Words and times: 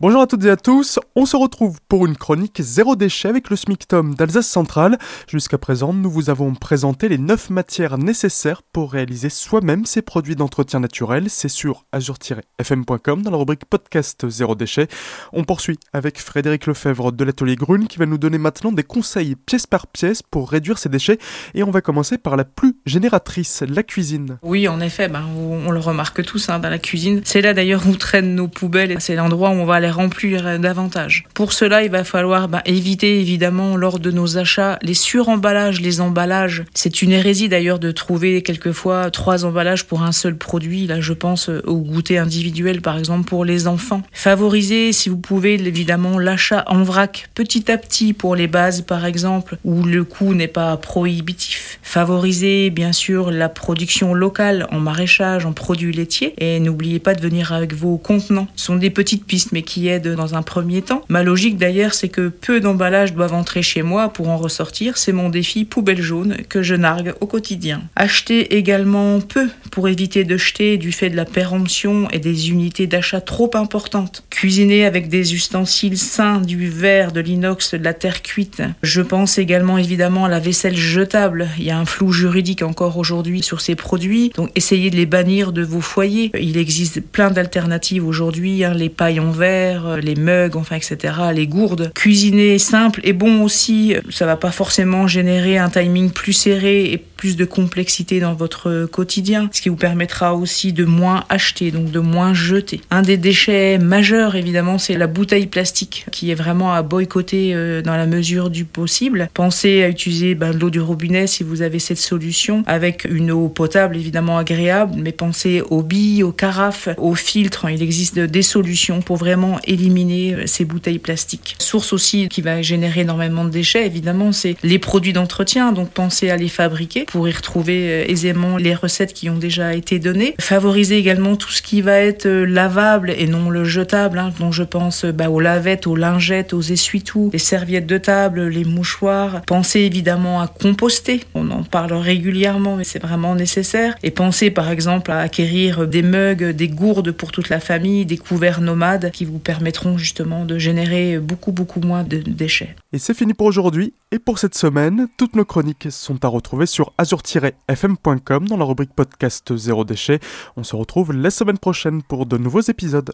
Bonjour 0.00 0.22
à 0.22 0.26
toutes 0.26 0.46
et 0.46 0.50
à 0.50 0.56
tous, 0.56 0.98
on 1.14 1.26
se 1.26 1.36
retrouve 1.36 1.78
pour 1.86 2.06
une 2.06 2.16
chronique 2.16 2.56
zéro 2.62 2.96
déchet 2.96 3.28
avec 3.28 3.50
le 3.50 3.56
SMICTOM 3.56 4.14
d'Alsace 4.14 4.46
Centrale. 4.46 4.96
Jusqu'à 5.28 5.58
présent, 5.58 5.92
nous 5.92 6.10
vous 6.10 6.30
avons 6.30 6.54
présenté 6.54 7.06
les 7.10 7.18
9 7.18 7.50
matières 7.50 7.98
nécessaires 7.98 8.62
pour 8.62 8.92
réaliser 8.92 9.28
soi-même 9.28 9.84
ces 9.84 10.00
produits 10.00 10.36
d'entretien 10.36 10.80
naturel. 10.80 11.26
C'est 11.28 11.50
sur 11.50 11.84
azur-fm.com 11.92 13.20
dans 13.20 13.30
la 13.30 13.36
rubrique 13.36 13.66
podcast 13.66 14.26
zéro 14.26 14.54
déchet. 14.54 14.88
On 15.34 15.44
poursuit 15.44 15.78
avec 15.92 16.18
Frédéric 16.18 16.64
Lefebvre 16.64 17.12
de 17.12 17.22
l'atelier 17.22 17.56
Grune 17.56 17.86
qui 17.86 17.98
va 17.98 18.06
nous 18.06 18.16
donner 18.16 18.38
maintenant 18.38 18.72
des 18.72 18.84
conseils 18.84 19.36
pièce 19.36 19.66
par 19.66 19.86
pièce 19.86 20.22
pour 20.22 20.50
réduire 20.50 20.78
ces 20.78 20.88
déchets 20.88 21.18
et 21.52 21.62
on 21.62 21.70
va 21.70 21.82
commencer 21.82 22.16
par 22.16 22.38
la 22.38 22.44
plus 22.44 22.78
génératrice, 22.86 23.62
la 23.68 23.82
cuisine. 23.82 24.38
Oui, 24.40 24.66
en 24.66 24.80
effet, 24.80 25.08
ben, 25.08 25.26
on 25.36 25.70
le 25.70 25.78
remarque 25.78 26.24
tous 26.24 26.48
hein, 26.48 26.58
dans 26.58 26.70
la 26.70 26.78
cuisine. 26.78 27.20
C'est 27.26 27.42
là 27.42 27.52
d'ailleurs 27.52 27.86
où 27.86 27.94
traînent 27.96 28.34
nos 28.34 28.48
poubelles, 28.48 28.96
c'est 29.00 29.14
l'endroit 29.14 29.50
où 29.50 29.56
on 29.56 29.66
va 29.66 29.74
aller 29.74 29.89
remplir 29.90 30.58
davantage. 30.58 31.24
Pour 31.34 31.52
cela, 31.52 31.82
il 31.82 31.90
va 31.90 32.04
falloir 32.04 32.48
bah, 32.48 32.62
éviter 32.64 33.20
évidemment 33.20 33.76
lors 33.76 33.98
de 33.98 34.10
nos 34.10 34.38
achats 34.38 34.78
les 34.82 34.94
suremballages, 34.94 35.80
les 35.80 36.00
emballages. 36.00 36.64
C'est 36.74 37.02
une 37.02 37.12
hérésie 37.12 37.48
d'ailleurs 37.48 37.78
de 37.78 37.90
trouver 37.90 38.42
quelquefois 38.42 39.10
trois 39.10 39.44
emballages 39.44 39.86
pour 39.86 40.02
un 40.02 40.12
seul 40.12 40.36
produit. 40.36 40.86
Là, 40.86 41.00
je 41.00 41.12
pense 41.12 41.48
au 41.48 41.76
goûter 41.76 42.18
individuel 42.18 42.80
par 42.80 42.98
exemple 42.98 43.28
pour 43.28 43.44
les 43.44 43.66
enfants. 43.66 44.02
Favorisez, 44.12 44.92
si 44.92 45.08
vous 45.08 45.18
pouvez, 45.18 45.54
évidemment 45.54 46.18
l'achat 46.18 46.64
en 46.66 46.82
vrac 46.82 47.30
petit 47.34 47.70
à 47.70 47.78
petit 47.78 48.12
pour 48.12 48.36
les 48.36 48.46
bases 48.46 48.82
par 48.82 49.04
exemple 49.04 49.56
où 49.64 49.82
le 49.82 50.04
coût 50.04 50.34
n'est 50.34 50.48
pas 50.48 50.76
prohibitif. 50.76 51.69
Favorisez 51.90 52.70
bien 52.70 52.92
sûr 52.92 53.32
la 53.32 53.48
production 53.48 54.14
locale 54.14 54.68
en 54.70 54.78
maraîchage, 54.78 55.44
en 55.44 55.52
produits 55.52 55.90
laitiers 55.92 56.34
et 56.38 56.60
n'oubliez 56.60 57.00
pas 57.00 57.16
de 57.16 57.20
venir 57.20 57.52
avec 57.52 57.74
vos 57.74 57.98
contenants. 57.98 58.46
Ce 58.54 58.66
sont 58.66 58.76
des 58.76 58.90
petites 58.90 59.24
pistes 59.24 59.50
mais 59.50 59.62
qui 59.62 59.88
aide 59.88 60.06
dans 60.14 60.36
un 60.36 60.42
premier 60.42 60.82
temps. 60.82 61.02
Ma 61.08 61.24
logique 61.24 61.56
d'ailleurs, 61.56 61.94
c'est 61.94 62.08
que 62.08 62.28
peu 62.28 62.60
d'emballages 62.60 63.12
doivent 63.12 63.34
entrer 63.34 63.62
chez 63.62 63.82
moi 63.82 64.08
pour 64.08 64.28
en 64.28 64.36
ressortir. 64.36 64.98
C'est 64.98 65.10
mon 65.10 65.30
défi 65.30 65.64
poubelle 65.64 66.00
jaune 66.00 66.36
que 66.48 66.62
je 66.62 66.76
nargue 66.76 67.12
au 67.20 67.26
quotidien. 67.26 67.82
Acheter 67.96 68.56
également 68.56 69.20
peu 69.20 69.48
pour 69.72 69.88
éviter 69.88 70.22
de 70.22 70.36
jeter 70.36 70.78
du 70.78 70.92
fait 70.92 71.10
de 71.10 71.16
la 71.16 71.24
péremption 71.24 72.08
et 72.12 72.20
des 72.20 72.50
unités 72.50 72.86
d'achat 72.86 73.20
trop 73.20 73.50
importantes. 73.54 74.22
Cuisiner 74.30 74.84
avec 74.84 75.08
des 75.08 75.34
ustensiles 75.34 75.98
sains, 75.98 76.40
du 76.40 76.68
verre, 76.68 77.10
de 77.10 77.20
l'inox, 77.20 77.74
de 77.74 77.82
la 77.82 77.94
terre 77.94 78.22
cuite. 78.22 78.62
Je 78.84 79.02
pense 79.02 79.38
également 79.38 79.76
évidemment 79.76 80.26
à 80.26 80.28
la 80.28 80.38
vaisselle 80.38 80.76
jetable. 80.76 81.48
Un 81.80 81.86
flou 81.86 82.12
juridique 82.12 82.62
encore 82.62 82.98
aujourd'hui 82.98 83.42
sur 83.42 83.60
ces 83.60 83.74
produits, 83.74 84.30
donc 84.36 84.50
essayez 84.54 84.90
de 84.90 84.96
les 84.96 85.06
bannir 85.06 85.52
de 85.52 85.62
vos 85.62 85.80
foyers. 85.80 86.30
Il 86.38 86.58
existe 86.58 87.00
plein 87.00 87.30
d'alternatives 87.30 88.06
aujourd'hui, 88.06 88.64
hein, 88.64 88.74
les 88.74 88.90
pailles 88.90 89.20
en 89.20 89.30
verre, 89.30 89.86
euh, 89.86 89.96
les 89.96 90.14
mugs, 90.14 90.56
enfin, 90.56 90.76
etc., 90.76 91.14
les 91.34 91.46
gourdes. 91.46 91.90
Cuisiner 91.94 92.58
simple 92.58 93.00
et 93.04 93.12
bon 93.12 93.42
aussi, 93.42 93.94
ça 94.10 94.26
va 94.26 94.36
pas 94.36 94.50
forcément 94.50 95.06
générer 95.06 95.56
un 95.56 95.70
timing 95.70 96.10
plus 96.10 96.34
serré 96.34 96.92
et 96.92 96.98
plus 96.98 97.36
de 97.36 97.44
complexité 97.44 98.18
dans 98.18 98.32
votre 98.32 98.86
quotidien, 98.86 99.50
ce 99.52 99.60
qui 99.60 99.68
vous 99.68 99.76
permettra 99.76 100.34
aussi 100.34 100.72
de 100.72 100.86
moins 100.86 101.24
acheter, 101.28 101.70
donc 101.70 101.90
de 101.90 102.00
moins 102.00 102.32
jeter. 102.32 102.80
Un 102.90 103.02
des 103.02 103.18
déchets 103.18 103.76
majeurs, 103.76 104.36
évidemment, 104.36 104.78
c'est 104.78 104.96
la 104.96 105.06
bouteille 105.06 105.46
plastique, 105.46 106.06
qui 106.12 106.30
est 106.30 106.34
vraiment 106.34 106.72
à 106.72 106.82
boycotter 106.82 107.54
euh, 107.54 107.82
dans 107.82 107.96
la 107.96 108.06
mesure 108.06 108.48
du 108.48 108.64
possible. 108.64 109.28
Pensez 109.34 109.82
à 109.82 109.88
utiliser 109.88 110.34
ben, 110.34 110.58
l'eau 110.58 110.70
du 110.70 110.80
robinet 110.80 111.26
si 111.26 111.44
vous 111.44 111.60
avez 111.60 111.69
cette 111.78 111.98
solution, 111.98 112.62
avec 112.66 113.06
une 113.08 113.30
eau 113.30 113.48
potable 113.48 113.96
évidemment 113.96 114.38
agréable, 114.38 114.94
mais 114.96 115.12
pensez 115.12 115.62
aux 115.70 115.82
billes, 115.82 116.22
aux 116.22 116.32
carafes, 116.32 116.88
aux 116.98 117.14
filtres. 117.14 117.66
Il 117.70 117.82
existe 117.82 118.18
des 118.18 118.42
solutions 118.42 119.00
pour 119.00 119.16
vraiment 119.16 119.58
éliminer 119.64 120.34
euh, 120.34 120.42
ces 120.46 120.64
bouteilles 120.64 120.98
plastiques. 120.98 121.56
Source 121.58 121.92
aussi 121.92 122.28
qui 122.28 122.42
va 122.42 122.62
générer 122.62 123.02
énormément 123.02 123.44
de 123.44 123.50
déchets, 123.50 123.86
évidemment, 123.86 124.32
c'est 124.32 124.56
les 124.62 124.78
produits 124.78 125.12
d'entretien, 125.12 125.72
donc 125.72 125.90
pensez 125.90 126.30
à 126.30 126.36
les 126.36 126.48
fabriquer 126.48 127.04
pour 127.04 127.28
y 127.28 127.32
retrouver 127.32 127.88
euh, 127.88 128.04
aisément 128.08 128.56
les 128.56 128.74
recettes 128.74 129.12
qui 129.12 129.30
ont 129.30 129.36
déjà 129.38 129.74
été 129.74 129.98
données. 129.98 130.34
Favoriser 130.40 130.96
également 130.96 131.36
tout 131.36 131.50
ce 131.50 131.62
qui 131.62 131.82
va 131.82 131.98
être 131.98 132.26
euh, 132.26 132.44
lavable 132.44 133.10
et 133.10 133.26
non 133.26 133.50
le 133.50 133.64
jetable, 133.64 134.18
hein, 134.18 134.32
dont 134.38 134.52
je 134.52 134.62
pense 134.62 135.04
bah, 135.04 135.30
aux 135.30 135.40
lavettes, 135.40 135.86
aux 135.86 135.96
lingettes, 135.96 136.52
aux 136.52 136.60
essuie-tout, 136.60 137.30
les 137.32 137.38
serviettes 137.38 137.86
de 137.86 137.98
table, 137.98 138.48
les 138.48 138.64
mouchoirs. 138.64 139.42
Pensez 139.46 139.80
évidemment 139.80 140.40
à 140.40 140.46
composter. 140.46 141.20
On 141.34 141.50
en 141.50 141.59
parle 141.64 141.92
régulièrement, 141.92 142.76
mais 142.76 142.84
c'est 142.84 142.98
vraiment 142.98 143.34
nécessaire. 143.34 143.96
Et 144.02 144.10
pensez 144.10 144.50
par 144.50 144.70
exemple 144.70 145.10
à 145.10 145.20
acquérir 145.20 145.86
des 145.86 146.02
mugs, 146.02 146.50
des 146.50 146.68
gourdes 146.68 147.12
pour 147.12 147.32
toute 147.32 147.48
la 147.48 147.60
famille, 147.60 148.06
des 148.06 148.18
couverts 148.18 148.60
nomades 148.60 149.10
qui 149.10 149.24
vous 149.24 149.38
permettront 149.38 149.98
justement 149.98 150.44
de 150.44 150.58
générer 150.58 151.18
beaucoup 151.18 151.52
beaucoup 151.52 151.80
moins 151.80 152.04
de 152.04 152.18
déchets. 152.18 152.74
Et 152.92 152.98
c'est 152.98 153.14
fini 153.14 153.34
pour 153.34 153.46
aujourd'hui 153.46 153.92
et 154.12 154.18
pour 154.18 154.38
cette 154.38 154.54
semaine. 154.54 155.08
Toutes 155.16 155.36
nos 155.36 155.44
chroniques 155.44 155.88
sont 155.90 156.24
à 156.24 156.28
retrouver 156.28 156.66
sur 156.66 156.92
azur-fm.com 156.98 158.48
dans 158.48 158.56
la 158.56 158.64
rubrique 158.64 158.94
podcast 158.94 159.56
zéro 159.56 159.84
déchet. 159.84 160.20
On 160.56 160.64
se 160.64 160.76
retrouve 160.76 161.12
la 161.12 161.30
semaine 161.30 161.58
prochaine 161.58 162.02
pour 162.02 162.26
de 162.26 162.36
nouveaux 162.36 162.60
épisodes. 162.60 163.12